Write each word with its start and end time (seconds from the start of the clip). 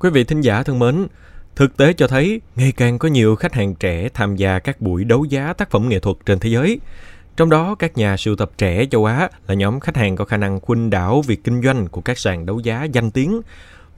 Quý 0.00 0.10
vị 0.10 0.24
thính 0.24 0.40
giả 0.40 0.62
thân 0.62 0.78
mến, 0.78 1.06
thực 1.56 1.76
tế 1.76 1.92
cho 1.92 2.06
thấy 2.06 2.40
ngày 2.56 2.72
càng 2.72 2.98
có 2.98 3.08
nhiều 3.08 3.36
khách 3.36 3.54
hàng 3.54 3.74
trẻ 3.74 4.08
tham 4.14 4.36
gia 4.36 4.58
các 4.58 4.80
buổi 4.80 5.04
đấu 5.04 5.24
giá 5.24 5.52
tác 5.52 5.70
phẩm 5.70 5.88
nghệ 5.88 5.98
thuật 5.98 6.16
trên 6.26 6.38
thế 6.38 6.50
giới. 6.50 6.80
Trong 7.36 7.50
đó, 7.50 7.74
các 7.74 7.96
nhà 7.96 8.16
sưu 8.16 8.36
tập 8.36 8.50
trẻ 8.58 8.86
châu 8.90 9.04
Á 9.04 9.28
là 9.46 9.54
nhóm 9.54 9.80
khách 9.80 9.96
hàng 9.96 10.16
có 10.16 10.24
khả 10.24 10.36
năng 10.36 10.60
khuynh 10.60 10.90
đảo 10.90 11.22
việc 11.22 11.44
kinh 11.44 11.62
doanh 11.62 11.86
của 11.86 12.00
các 12.00 12.18
sàn 12.18 12.46
đấu 12.46 12.60
giá 12.60 12.84
danh 12.84 13.10
tiếng. 13.10 13.40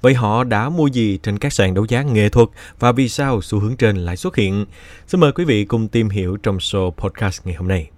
Vậy 0.00 0.14
họ 0.14 0.44
đã 0.44 0.68
mua 0.68 0.86
gì 0.86 1.18
trên 1.22 1.38
các 1.38 1.52
sàn 1.52 1.74
đấu 1.74 1.86
giá 1.88 2.02
nghệ 2.02 2.28
thuật 2.28 2.48
và 2.78 2.92
vì 2.92 3.08
sao 3.08 3.42
xu 3.42 3.58
hướng 3.60 3.76
trên 3.76 3.96
lại 3.96 4.16
xuất 4.16 4.36
hiện? 4.36 4.66
Xin 5.06 5.20
mời 5.20 5.32
quý 5.32 5.44
vị 5.44 5.64
cùng 5.64 5.88
tìm 5.88 6.08
hiểu 6.08 6.36
trong 6.36 6.56
show 6.56 6.90
podcast 6.90 7.40
ngày 7.44 7.54
hôm 7.54 7.68
nay. 7.68 7.90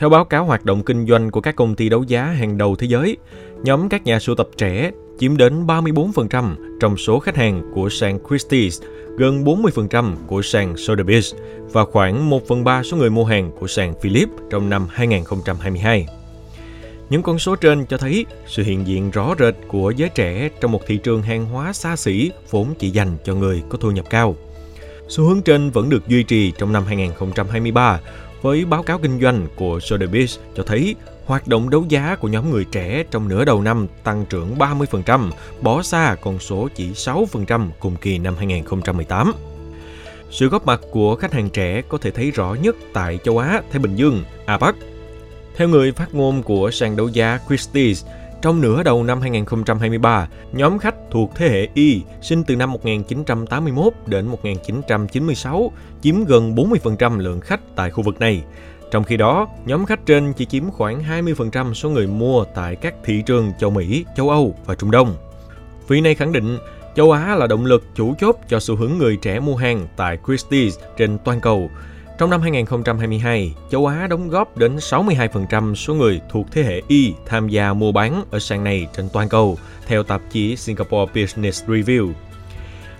Theo 0.00 0.08
báo 0.08 0.24
cáo 0.24 0.44
hoạt 0.44 0.64
động 0.64 0.82
kinh 0.82 1.06
doanh 1.06 1.30
của 1.30 1.40
các 1.40 1.56
công 1.56 1.74
ty 1.74 1.88
đấu 1.88 2.02
giá 2.02 2.24
hàng 2.24 2.58
đầu 2.58 2.76
thế 2.76 2.86
giới, 2.86 3.16
nhóm 3.62 3.88
các 3.88 4.04
nhà 4.04 4.18
sưu 4.18 4.34
tập 4.34 4.48
trẻ 4.56 4.90
chiếm 5.18 5.36
đến 5.36 5.66
34% 5.66 6.54
trong 6.80 6.96
số 6.96 7.18
khách 7.18 7.36
hàng 7.36 7.62
của 7.74 7.88
sàn 7.88 8.18
Christie's, 8.18 8.82
gần 9.16 9.44
40% 9.44 10.16
của 10.26 10.42
sàn 10.42 10.74
Sotheby's 10.74 11.34
và 11.72 11.84
khoảng 11.84 12.30
1 12.30 12.48
phần 12.48 12.64
3 12.64 12.82
số 12.82 12.96
người 12.96 13.10
mua 13.10 13.24
hàng 13.24 13.50
của 13.60 13.66
sàn 13.66 13.94
Philips 14.00 14.32
trong 14.50 14.70
năm 14.70 14.86
2022. 14.90 16.06
Những 17.10 17.22
con 17.22 17.38
số 17.38 17.56
trên 17.56 17.86
cho 17.86 17.96
thấy 17.96 18.26
sự 18.46 18.62
hiện 18.62 18.86
diện 18.86 19.10
rõ 19.10 19.34
rệt 19.38 19.54
của 19.68 19.90
giới 19.90 20.08
trẻ 20.08 20.50
trong 20.60 20.72
một 20.72 20.80
thị 20.86 20.96
trường 20.96 21.22
hàng 21.22 21.44
hóa 21.44 21.72
xa 21.72 21.96
xỉ 21.96 22.30
vốn 22.50 22.74
chỉ 22.78 22.90
dành 22.90 23.16
cho 23.24 23.34
người 23.34 23.62
có 23.68 23.78
thu 23.78 23.90
nhập 23.90 24.04
cao. 24.10 24.36
Xu 25.08 25.24
hướng 25.24 25.42
trên 25.42 25.70
vẫn 25.70 25.88
được 25.88 26.08
duy 26.08 26.22
trì 26.22 26.52
trong 26.58 26.72
năm 26.72 26.84
2023 26.84 28.00
với 28.42 28.64
báo 28.64 28.82
cáo 28.82 28.98
kinh 28.98 29.20
doanh 29.20 29.46
của 29.56 29.78
Sotheby's 29.78 30.38
cho 30.56 30.62
thấy 30.62 30.94
hoạt 31.26 31.48
động 31.48 31.70
đấu 31.70 31.84
giá 31.88 32.16
của 32.20 32.28
nhóm 32.28 32.50
người 32.50 32.64
trẻ 32.64 33.04
trong 33.10 33.28
nửa 33.28 33.44
đầu 33.44 33.62
năm 33.62 33.86
tăng 34.04 34.24
trưởng 34.30 34.56
30%, 34.58 35.30
bỏ 35.60 35.82
xa 35.82 36.16
con 36.20 36.38
số 36.38 36.68
chỉ 36.74 36.90
6% 36.92 37.68
cùng 37.80 37.96
kỳ 37.96 38.18
năm 38.18 38.34
2018. 38.38 39.32
Sự 40.30 40.48
góp 40.48 40.66
mặt 40.66 40.80
của 40.90 41.16
khách 41.16 41.32
hàng 41.32 41.50
trẻ 41.50 41.82
có 41.88 41.98
thể 41.98 42.10
thấy 42.10 42.30
rõ 42.30 42.56
nhất 42.62 42.76
tại 42.92 43.18
châu 43.24 43.38
Á, 43.38 43.62
Thái 43.70 43.78
Bình 43.78 43.96
Dương, 43.96 44.24
APAC. 44.46 44.74
Theo 45.56 45.68
người 45.68 45.92
phát 45.92 46.14
ngôn 46.14 46.42
của 46.42 46.70
sàn 46.70 46.96
đấu 46.96 47.08
giá 47.08 47.38
Christie's, 47.48 48.06
trong 48.42 48.60
nửa 48.60 48.82
đầu 48.82 49.04
năm 49.04 49.20
2023, 49.20 50.28
nhóm 50.52 50.78
khách 50.78 50.94
thuộc 51.10 51.30
thế 51.34 51.48
hệ 51.48 51.68
Y 51.74 52.02
sinh 52.22 52.44
từ 52.44 52.56
năm 52.56 52.72
1981 52.72 53.92
đến 54.06 54.26
1996 54.26 55.72
chiếm 56.02 56.24
gần 56.24 56.54
40% 56.54 57.18
lượng 57.18 57.40
khách 57.40 57.60
tại 57.76 57.90
khu 57.90 58.02
vực 58.02 58.20
này. 58.20 58.42
Trong 58.90 59.04
khi 59.04 59.16
đó, 59.16 59.48
nhóm 59.64 59.86
khách 59.86 60.06
trên 60.06 60.32
chỉ 60.32 60.44
chiếm 60.44 60.70
khoảng 60.70 61.02
20% 61.02 61.74
số 61.74 61.90
người 61.90 62.06
mua 62.06 62.44
tại 62.54 62.76
các 62.76 62.94
thị 63.04 63.22
trường 63.26 63.52
châu 63.60 63.70
Mỹ, 63.70 64.04
châu 64.16 64.30
Âu 64.30 64.54
và 64.66 64.74
Trung 64.74 64.90
Đông. 64.90 65.14
Vị 65.88 66.00
này 66.00 66.14
khẳng 66.14 66.32
định 66.32 66.58
châu 66.96 67.12
Á 67.12 67.36
là 67.36 67.46
động 67.46 67.64
lực 67.64 67.84
chủ 67.94 68.14
chốt 68.20 68.36
cho 68.48 68.60
xu 68.60 68.76
hướng 68.76 68.98
người 68.98 69.16
trẻ 69.16 69.40
mua 69.40 69.56
hàng 69.56 69.86
tại 69.96 70.18
Christie's 70.24 70.70
trên 70.96 71.18
toàn 71.24 71.40
cầu, 71.40 71.70
trong 72.20 72.30
năm 72.30 72.40
2022, 72.40 73.54
châu 73.70 73.86
Á 73.86 74.06
đóng 74.06 74.28
góp 74.28 74.56
đến 74.56 74.76
62% 74.76 75.74
số 75.74 75.94
người 75.94 76.20
thuộc 76.30 76.46
thế 76.52 76.62
hệ 76.62 76.82
Y 76.88 77.14
tham 77.26 77.48
gia 77.48 77.72
mua 77.72 77.92
bán 77.92 78.24
ở 78.30 78.38
sàn 78.38 78.64
này 78.64 78.86
trên 78.92 79.08
toàn 79.12 79.28
cầu, 79.28 79.58
theo 79.86 80.02
tạp 80.02 80.22
chí 80.30 80.56
Singapore 80.56 81.12
Business 81.22 81.64
Review. 81.64 82.12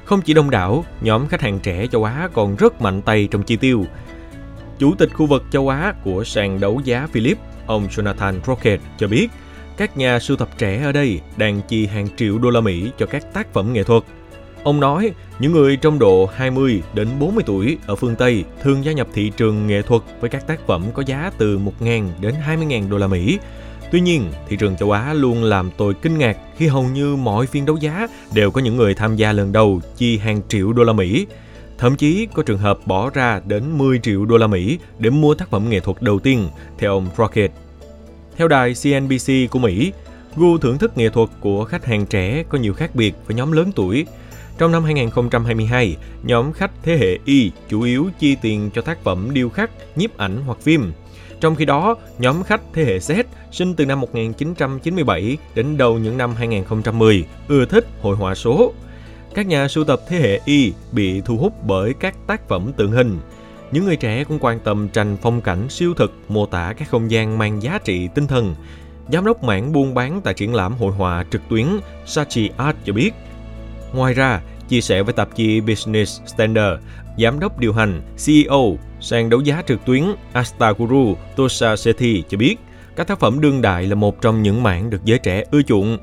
Không 0.04 0.22
chỉ 0.22 0.34
đông 0.34 0.50
đảo, 0.50 0.84
nhóm 1.00 1.28
khách 1.28 1.40
hàng 1.40 1.58
trẻ 1.58 1.86
châu 1.86 2.04
Á 2.04 2.28
còn 2.32 2.56
rất 2.56 2.80
mạnh 2.80 3.02
tay 3.02 3.28
trong 3.30 3.42
chi 3.42 3.56
tiêu. 3.56 3.84
Chủ 4.78 4.94
tịch 4.98 5.10
khu 5.14 5.26
vực 5.26 5.44
châu 5.50 5.68
Á 5.68 5.94
của 6.04 6.24
sàn 6.24 6.60
đấu 6.60 6.80
giá 6.84 7.06
Philip, 7.12 7.38
ông 7.66 7.88
Jonathan 7.88 8.40
Rocket 8.46 8.80
cho 8.98 9.08
biết, 9.08 9.28
các 9.76 9.96
nhà 9.96 10.18
sưu 10.18 10.36
tập 10.36 10.48
trẻ 10.58 10.82
ở 10.84 10.92
đây 10.92 11.20
đang 11.36 11.60
chi 11.68 11.86
hàng 11.86 12.08
triệu 12.16 12.38
đô 12.38 12.50
la 12.50 12.60
Mỹ 12.60 12.90
cho 12.98 13.06
các 13.06 13.34
tác 13.34 13.52
phẩm 13.52 13.72
nghệ 13.72 13.84
thuật 13.84 14.02
Ông 14.62 14.80
nói, 14.80 15.12
những 15.38 15.52
người 15.52 15.76
trong 15.76 15.98
độ 15.98 16.26
20 16.34 16.82
đến 16.94 17.08
40 17.18 17.44
tuổi 17.46 17.78
ở 17.86 17.96
phương 17.96 18.16
Tây 18.16 18.44
thường 18.62 18.84
gia 18.84 18.92
nhập 18.92 19.08
thị 19.14 19.32
trường 19.36 19.66
nghệ 19.66 19.82
thuật 19.82 20.02
với 20.20 20.30
các 20.30 20.46
tác 20.46 20.66
phẩm 20.66 20.84
có 20.94 21.02
giá 21.06 21.30
từ 21.38 21.58
1.000 21.58 22.08
đến 22.20 22.34
20.000 22.46 22.90
đô 22.90 22.98
la 22.98 23.06
Mỹ. 23.06 23.38
Tuy 23.92 24.00
nhiên, 24.00 24.32
thị 24.48 24.56
trường 24.56 24.76
châu 24.76 24.90
Á 24.90 25.12
luôn 25.12 25.44
làm 25.44 25.70
tôi 25.76 25.94
kinh 25.94 26.18
ngạc 26.18 26.36
khi 26.56 26.66
hầu 26.66 26.82
như 26.82 27.16
mọi 27.16 27.46
phiên 27.46 27.66
đấu 27.66 27.76
giá 27.76 28.06
đều 28.34 28.50
có 28.50 28.60
những 28.60 28.76
người 28.76 28.94
tham 28.94 29.16
gia 29.16 29.32
lần 29.32 29.52
đầu 29.52 29.80
chi 29.96 30.18
hàng 30.18 30.40
triệu 30.48 30.72
đô 30.72 30.84
la 30.84 30.92
Mỹ. 30.92 31.26
Thậm 31.78 31.96
chí 31.96 32.28
có 32.34 32.42
trường 32.42 32.58
hợp 32.58 32.78
bỏ 32.86 33.10
ra 33.10 33.40
đến 33.46 33.78
10 33.78 33.98
triệu 33.98 34.24
đô 34.24 34.36
la 34.36 34.46
Mỹ 34.46 34.78
để 34.98 35.10
mua 35.10 35.34
tác 35.34 35.50
phẩm 35.50 35.70
nghệ 35.70 35.80
thuật 35.80 36.02
đầu 36.02 36.18
tiên, 36.18 36.48
theo 36.78 36.92
ông 36.92 37.08
Rocket. 37.18 37.50
Theo 38.36 38.48
đài 38.48 38.74
CNBC 38.74 39.50
của 39.50 39.58
Mỹ, 39.58 39.92
gu 40.36 40.58
thưởng 40.58 40.78
thức 40.78 40.98
nghệ 40.98 41.08
thuật 41.08 41.28
của 41.40 41.64
khách 41.64 41.84
hàng 41.84 42.06
trẻ 42.06 42.44
có 42.48 42.58
nhiều 42.58 42.74
khác 42.74 42.94
biệt 42.94 43.14
với 43.26 43.36
nhóm 43.36 43.52
lớn 43.52 43.72
tuổi– 43.74 44.06
trong 44.60 44.72
năm 44.72 44.84
2022, 44.84 45.96
nhóm 46.22 46.52
khách 46.52 46.70
thế 46.82 46.96
hệ 46.96 47.18
Y 47.24 47.50
chủ 47.68 47.82
yếu 47.82 48.10
chi 48.18 48.36
tiền 48.42 48.70
cho 48.74 48.82
tác 48.82 49.04
phẩm 49.04 49.28
điêu 49.32 49.48
khắc, 49.48 49.70
nhiếp 49.96 50.16
ảnh 50.16 50.42
hoặc 50.46 50.58
phim. 50.60 50.92
Trong 51.40 51.54
khi 51.54 51.64
đó, 51.64 51.96
nhóm 52.18 52.42
khách 52.42 52.60
thế 52.72 52.84
hệ 52.84 52.98
Z 52.98 53.24
sinh 53.52 53.74
từ 53.74 53.86
năm 53.86 54.00
1997 54.00 55.38
đến 55.54 55.76
đầu 55.76 55.98
những 55.98 56.16
năm 56.18 56.34
2010 56.34 57.24
ưa 57.48 57.64
thích 57.64 57.86
hội 58.00 58.16
họa 58.16 58.34
số. 58.34 58.72
Các 59.34 59.46
nhà 59.46 59.68
sưu 59.68 59.84
tập 59.84 60.00
thế 60.08 60.18
hệ 60.18 60.40
Y 60.44 60.72
bị 60.92 61.20
thu 61.20 61.36
hút 61.36 61.52
bởi 61.66 61.94
các 61.94 62.14
tác 62.26 62.48
phẩm 62.48 62.72
tượng 62.76 62.92
hình. 62.92 63.18
Những 63.72 63.84
người 63.84 63.96
trẻ 63.96 64.24
cũng 64.24 64.38
quan 64.40 64.60
tâm 64.60 64.88
tranh 64.88 65.16
phong 65.22 65.40
cảnh 65.40 65.68
siêu 65.68 65.94
thực 65.94 66.12
mô 66.28 66.46
tả 66.46 66.74
các 66.76 66.90
không 66.90 67.10
gian 67.10 67.38
mang 67.38 67.62
giá 67.62 67.78
trị 67.84 68.08
tinh 68.14 68.26
thần. 68.26 68.54
Giám 69.12 69.24
đốc 69.24 69.44
mảng 69.44 69.72
buôn 69.72 69.94
bán 69.94 70.20
tại 70.24 70.34
triển 70.34 70.54
lãm 70.54 70.74
hội 70.74 70.92
họa 70.92 71.24
trực 71.30 71.42
tuyến 71.48 71.66
Sachi 72.06 72.50
Art 72.56 72.76
cho 72.84 72.92
biết, 72.92 73.10
Ngoài 73.92 74.14
ra, 74.14 74.40
chia 74.68 74.80
sẻ 74.80 75.02
với 75.02 75.12
tạp 75.14 75.36
chí 75.36 75.60
Business 75.60 76.20
Standard, 76.26 76.82
giám 77.18 77.40
đốc 77.40 77.58
điều 77.58 77.72
hành 77.72 78.02
CEO 78.26 78.76
sàn 79.00 79.30
đấu 79.30 79.40
giá 79.40 79.62
trực 79.66 79.84
tuyến 79.84 80.04
Astaguru 80.32 81.16
Tosa 81.36 81.76
Sethi 81.76 82.24
cho 82.28 82.38
biết, 82.38 82.56
các 82.96 83.06
tác 83.06 83.20
phẩm 83.20 83.40
đương 83.40 83.62
đại 83.62 83.86
là 83.86 83.94
một 83.94 84.20
trong 84.20 84.42
những 84.42 84.62
mảng 84.62 84.90
được 84.90 85.04
giới 85.04 85.18
trẻ 85.18 85.44
ưa 85.50 85.62
chuộng. 85.62 85.98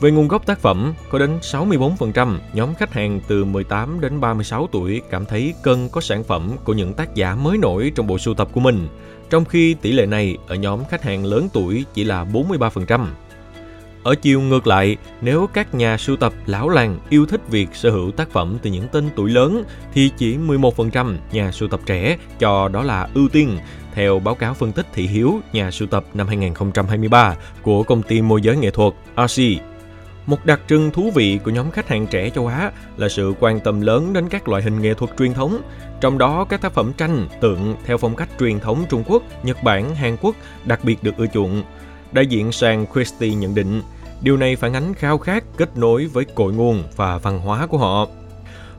Về 0.00 0.10
nguồn 0.10 0.28
gốc 0.28 0.46
tác 0.46 0.58
phẩm, 0.58 0.94
có 1.10 1.18
đến 1.18 1.38
64% 1.42 2.38
nhóm 2.52 2.74
khách 2.74 2.92
hàng 2.92 3.20
từ 3.28 3.44
18 3.44 4.00
đến 4.00 4.20
36 4.20 4.68
tuổi 4.72 5.00
cảm 5.10 5.24
thấy 5.24 5.54
cần 5.62 5.88
có 5.88 6.00
sản 6.00 6.24
phẩm 6.24 6.52
của 6.64 6.72
những 6.72 6.92
tác 6.92 7.14
giả 7.14 7.34
mới 7.34 7.58
nổi 7.58 7.92
trong 7.94 8.06
bộ 8.06 8.18
sưu 8.18 8.34
tập 8.34 8.48
của 8.52 8.60
mình, 8.60 8.88
trong 9.30 9.44
khi 9.44 9.74
tỷ 9.74 9.92
lệ 9.92 10.06
này 10.06 10.36
ở 10.48 10.54
nhóm 10.54 10.84
khách 10.84 11.02
hàng 11.02 11.24
lớn 11.24 11.48
tuổi 11.52 11.84
chỉ 11.94 12.04
là 12.04 12.24
43%. 12.24 13.06
Ở 14.02 14.14
chiều 14.14 14.40
ngược 14.40 14.66
lại, 14.66 14.96
nếu 15.20 15.46
các 15.52 15.74
nhà 15.74 15.96
sưu 15.96 16.16
tập 16.16 16.32
lão 16.46 16.68
làng 16.68 16.98
yêu 17.10 17.26
thích 17.26 17.40
việc 17.48 17.68
sở 17.72 17.90
hữu 17.90 18.10
tác 18.10 18.30
phẩm 18.30 18.58
từ 18.62 18.70
những 18.70 18.88
tên 18.92 19.08
tuổi 19.16 19.30
lớn 19.30 19.64
thì 19.94 20.10
chỉ 20.16 20.36
11% 20.36 21.14
nhà 21.32 21.52
sưu 21.52 21.68
tập 21.68 21.80
trẻ 21.86 22.16
cho 22.38 22.68
đó 22.68 22.82
là 22.82 23.08
ưu 23.14 23.28
tiên, 23.28 23.58
theo 23.94 24.18
báo 24.18 24.34
cáo 24.34 24.54
phân 24.54 24.72
tích 24.72 24.86
thị 24.94 25.06
hiếu 25.06 25.40
nhà 25.52 25.70
sưu 25.70 25.88
tập 25.88 26.04
năm 26.14 26.26
2023 26.28 27.36
của 27.62 27.82
công 27.82 28.02
ty 28.02 28.22
môi 28.22 28.42
giới 28.42 28.56
nghệ 28.56 28.70
thuật 28.70 28.94
RC. 29.16 29.42
Một 30.26 30.46
đặc 30.46 30.60
trưng 30.68 30.90
thú 30.90 31.10
vị 31.14 31.38
của 31.44 31.50
nhóm 31.50 31.70
khách 31.70 31.88
hàng 31.88 32.06
trẻ 32.06 32.30
châu 32.30 32.46
Á 32.46 32.70
là 32.96 33.08
sự 33.08 33.34
quan 33.40 33.60
tâm 33.60 33.80
lớn 33.80 34.12
đến 34.12 34.28
các 34.28 34.48
loại 34.48 34.62
hình 34.62 34.82
nghệ 34.82 34.94
thuật 34.94 35.10
truyền 35.18 35.34
thống, 35.34 35.62
trong 36.00 36.18
đó 36.18 36.46
các 36.48 36.60
tác 36.60 36.72
phẩm 36.72 36.92
tranh, 36.96 37.28
tượng 37.40 37.76
theo 37.86 37.98
phong 37.98 38.16
cách 38.16 38.28
truyền 38.40 38.60
thống 38.60 38.84
Trung 38.88 39.04
Quốc, 39.06 39.22
Nhật 39.42 39.62
Bản, 39.62 39.94
Hàn 39.94 40.16
Quốc 40.20 40.36
đặc 40.64 40.80
biệt 40.84 41.02
được 41.02 41.16
ưa 41.16 41.26
chuộng. 41.26 41.62
Đại 42.12 42.26
diện 42.26 42.52
sàn 42.52 42.86
Christie 42.94 43.34
nhận 43.34 43.54
định, 43.54 43.82
điều 44.22 44.36
này 44.36 44.56
phản 44.56 44.72
ánh 44.72 44.94
khao 44.94 45.18
khát 45.18 45.44
kết 45.56 45.76
nối 45.76 46.06
với 46.06 46.24
cội 46.24 46.52
nguồn 46.52 46.82
và 46.96 47.18
văn 47.18 47.38
hóa 47.38 47.66
của 47.66 47.78
họ. 47.78 48.06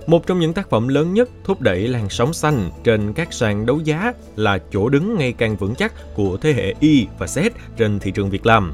Một 0.08 0.28
trong 0.28 0.40
những 0.40 0.54
tác 0.54 0.70
phẩm 0.70 0.88
lớn 0.88 1.14
nhất 1.14 1.30
thúc 1.44 1.62
đẩy 1.62 1.88
làn 1.88 2.10
sóng 2.10 2.34
xanh 2.34 2.70
trên 2.84 3.14
các 3.14 3.34
sàn 3.34 3.66
đấu 3.66 3.80
giá 3.80 4.14
là 4.36 4.60
chỗ 4.72 4.90
đứng 4.90 5.18
ngày 5.18 5.34
càng 5.34 5.56
vững 5.56 5.76
chắc 5.76 5.94
của 6.16 6.38
thế 6.38 6.54
hệ 6.54 6.74
Y 6.80 7.08
và 7.20 7.26
Z 7.26 7.50
trên 7.78 8.00
thị 8.00 8.12
trường 8.12 8.30
việc 8.30 8.46
làm. 8.46 8.74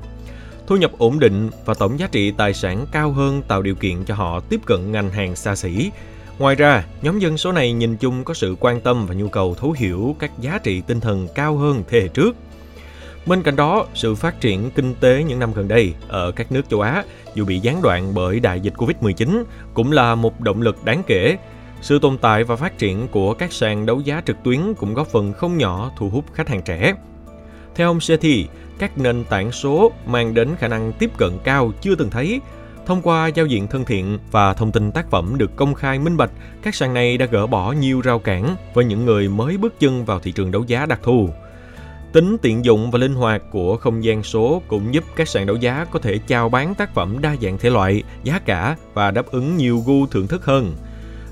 Thu 0.68 0.75
nhập 0.75 0.92
ổn 0.98 1.19
định 1.19 1.50
và 1.66 1.74
tổng 1.74 2.00
giá 2.00 2.07
trị 2.12 2.31
tài 2.31 2.54
sản 2.54 2.86
cao 2.92 3.12
hơn 3.12 3.42
tạo 3.48 3.62
điều 3.62 3.75
kiện 3.75 4.06
cho 4.06 4.16
họ 4.16 4.39
tiếp 4.39 4.60
cận 4.66 4.92
ngành 4.92 5.10
hàng 5.10 5.36
xa 5.36 5.56
xỉ. 5.56 5.92
Ngoài 6.39 6.56
ra, 6.56 6.86
nhóm 7.01 7.19
dân 7.19 7.38
số 7.38 7.51
này 7.51 7.74
nhìn 7.74 7.98
chung 7.98 8.24
có 8.24 8.34
sự 8.34 8.56
quan 8.60 8.81
tâm 8.81 9.06
và 9.06 9.16
nhu 9.16 9.28
cầu 9.28 9.56
thấu 9.56 9.72
hiểu 9.72 10.16
các 10.19 10.31
giá 10.42 10.60
trị 10.63 10.81
tinh 10.88 11.00
thần 11.00 11.28
cao 11.36 11.57
hơn 11.57 11.84
thế 11.89 12.01
hệ 12.01 12.07
trước– 12.07 12.36
Bên 13.30 13.44
cạnh 13.44 13.56
đó, 13.56 13.86
sự 13.94 14.16
phát 14.16 14.42
triển 14.42 14.72
kinh 14.72 14.96
tế 14.96 15.24
những 15.24 15.40
năm 15.40 15.54
gần 15.54 15.68
đây 15.68 15.94
ở 16.08 16.31
các 16.31 16.52
nước 16.52 16.70
châu 16.70 16.81
Á 16.81 17.04
dù 17.36 17.46
bị 17.46 17.60
gián 17.60 17.81
đoạn 17.81 18.14
bởi 18.14 18.40
đại 18.40 18.60
dịch 18.60 18.74
Covid-19 18.78 19.44
cũng 19.74 19.92
là 19.92 20.16
một 20.16 20.42
động 20.42 20.62
lực 20.62 20.86
đáng 20.86 21.04
kể. 21.08 21.38
Sự 21.81 22.00
tồn 22.00 22.18
tại 22.18 22.44
và 22.44 22.56
phát 22.56 22.78
triển 22.78 23.08
của 23.08 23.34
các 23.34 23.54
sàn 23.54 23.86
đấu 23.86 24.00
giá 24.00 24.22
trực 24.26 24.38
tuyến 24.44 24.74
cũng 24.74 24.94
góp 24.94 25.08
phần 25.08 25.34
không 25.34 25.58
nhỏ 25.58 25.92
thu 25.98 26.10
hút 26.10 26.26
khách 26.34 26.50
hàng 26.50 26.62
trẻ. 26.62 26.94
Theo 27.76 27.88
ông 27.88 28.00
Sethi, 28.00 28.48
các 28.80 28.98
nền 28.98 29.24
tảng 29.24 29.52
số 29.52 29.92
mang 30.06 30.34
đến 30.34 30.50
khả 30.60 30.68
năng 30.68 30.94
tiếp 30.94 31.12
cận 31.18 31.32
cao 31.44 31.72
chưa 31.82 31.96
từng 31.96 32.10
thấy. 32.10 32.42
Thông 32.86 33.02
qua 33.02 33.28
giao 33.28 33.46
diện 33.46 33.68
thân 33.68 33.86
thiện 33.86 34.20
và 34.32 34.54
thông 34.54 34.72
tin 34.72 34.92
tác 34.92 35.10
phẩm 35.10 35.34
được 35.38 35.56
công 35.56 35.74
khai 35.74 36.00
minh 36.00 36.18
bạch, 36.18 36.32
các 36.62 36.75
sàn 36.75 36.94
này 36.94 37.18
đã 37.18 37.25
gỡ 37.25 37.48
bỏ 37.48 37.72
nhiều 37.72 38.02
rào 38.02 38.20
cản 38.20 38.56
với 38.74 38.86
những 38.86 39.06
người 39.06 39.30
mới 39.30 39.58
bước 39.58 39.80
chân 39.80 40.06
vào 40.06 40.20
thị 40.20 40.32
trường 40.32 40.52
đấu 40.52 40.64
giá 40.68 40.86
đặc 40.86 41.00
thù. 41.04 41.30
Tính 42.14 42.38
tiện 42.42 42.66
dụng 42.66 42.92
và 42.92 43.00
linh 43.00 43.14
hoạt 43.14 43.42
của 43.52 43.78
không 43.78 44.04
gian 44.04 44.24
số 44.24 44.62
cũng 44.68 44.94
giúp 44.94 45.04
các 45.16 45.28
sàn 45.28 45.46
đấu 45.46 45.56
giá 45.56 45.86
có 45.92 46.00
thể 46.00 46.20
chào 46.28 46.50
bán 46.50 46.76
tác 46.76 46.94
phẩm 46.94 47.18
đa 47.22 47.36
dạng 47.42 47.58
thể 47.58 47.70
loại, 47.70 48.04
giá 48.24 48.40
cả 48.40 48.76
và 48.94 49.12
đáp 49.12 49.26
ứng 49.26 49.58
nhiều 49.58 49.84
gu 49.86 50.06
thưởng 50.06 50.28
thức 50.28 50.46
hơn. 50.46 50.74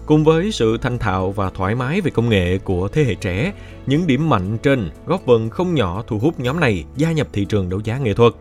Cùng 0.05 0.23
với 0.23 0.51
sự 0.51 0.77
thanh 0.77 0.97
thạo 0.97 1.31
và 1.31 1.49
thoải 1.49 1.75
mái 1.75 2.01
về 2.01 2.11
công 2.11 2.29
nghệ 2.29 2.57
của 2.57 2.87
thế 2.87 3.03
hệ 3.03 3.15
trẻ, 3.15 3.53
những 3.85 4.07
điểm 4.07 4.29
mạnh 4.29 4.57
trên 4.57 4.89
góp 5.05 5.21
phần 5.25 5.49
không 5.49 5.75
nhỏ 5.75 6.03
thu 6.07 6.19
hút 6.19 6.39
nhóm 6.39 6.59
này 6.59 6.83
gia 6.95 7.11
nhập 7.11 7.27
thị 7.33 7.45
trường 7.45 7.69
đấu 7.69 7.79
giá 7.83 7.97
nghệ 7.97 8.13
thuật. 8.13 8.33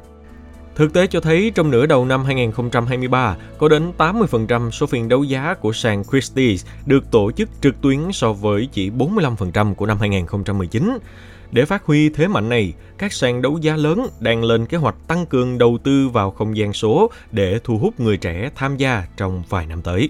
Thực 0.75 0.93
tế 0.93 1.07
cho 1.07 1.21
thấy 1.21 1.53
trong 1.55 1.71
nửa 1.71 1.87
đầu 1.87 2.05
năm 2.05 2.25
2023, 2.25 3.37
có 3.59 3.69
đến 3.69 3.93
80% 3.99 4.71
số 4.71 4.87
phiên 4.87 5.09
đấu 5.09 5.25
giá 5.25 5.55
của 5.55 5.73
sàn 5.73 6.03
Christie's 6.03 6.67
được 6.87 7.11
tổ 7.11 7.33
chức 7.33 7.49
trực 7.61 7.81
tuyến 7.81 7.99
so 8.13 8.33
với 8.33 8.69
chỉ 8.73 8.91
45% 8.91 9.75
của 9.75 9.87
năm 9.87 9.99
2019. 10.01 10.99
Để 11.53 11.65
phát 11.65 11.85
huy 11.85 12.09
thế 12.09 12.29
mạnh 12.29 12.49
này, 12.49 12.73
các 12.99 13.13
sàn 13.13 13.43
đấu 13.43 13.59
giá 13.59 13.77
lớn 13.77 14.07
đang 14.21 14.45
lên 14.45 14.67
kế 14.67 14.77
hoạch 14.77 14.97
tăng 15.09 15.27
cường 15.27 15.59
đầu 15.59 15.79
tư 15.85 16.09
vào 16.09 16.31
không 16.31 16.57
gian 16.57 16.73
số 16.73 17.11
để 17.33 17.61
thu 17.65 17.79
hút 17.79 18.01
người 18.01 18.17
trẻ 18.17 18.51
tham 18.55 18.77
gia 18.77 19.07
trong 19.17 19.43
vài 19.49 19.67
năm 19.67 19.83
tới. 19.83 20.09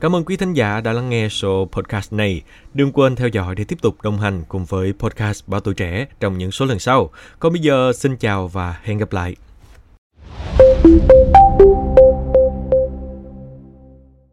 Cảm 0.00 0.16
ơn 0.16 0.24
quý 0.24 0.36
thính 0.36 0.52
giả 0.52 0.80
đã 0.80 0.92
lắng 0.92 1.10
nghe 1.10 1.28
số 1.28 1.68
podcast 1.72 2.12
này. 2.12 2.42
Đừng 2.74 2.92
quên 2.92 3.16
theo 3.16 3.28
dõi 3.28 3.54
để 3.54 3.64
tiếp 3.64 3.78
tục 3.82 4.02
đồng 4.02 4.18
hành 4.18 4.42
cùng 4.48 4.64
với 4.64 4.92
podcast 4.98 5.48
Bảo 5.48 5.60
Tuổi 5.60 5.74
Trẻ 5.74 6.06
trong 6.20 6.38
những 6.38 6.50
số 6.50 6.64
lần 6.64 6.78
sau. 6.78 7.10
Còn 7.38 7.52
bây 7.52 7.62
giờ, 7.62 7.92
xin 7.92 8.16
chào 8.16 8.48
và 8.48 8.80
hẹn 8.82 8.98
gặp 8.98 9.12
lại. 9.12 9.36